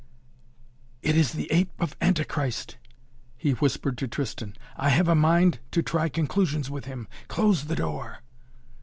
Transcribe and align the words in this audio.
"It 1.03 1.15
is 1.15 1.33
the 1.33 1.47
Ape 1.51 1.73
of 1.79 1.95
Antichrist," 2.01 2.77
he 3.37 3.51
whispered 3.51 3.99
to 3.99 4.07
Tristan. 4.07 4.55
"I 4.75 4.89
have 4.89 5.07
a 5.07 5.13
mind 5.13 5.59
to 5.73 5.83
try 5.83 6.09
conclusions 6.09 6.71
with 6.71 6.85
him. 6.85 7.07
Close 7.27 7.65
the 7.65 7.75
door." 7.75 8.23